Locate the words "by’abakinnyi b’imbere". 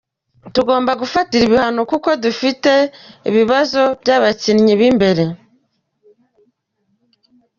4.01-5.23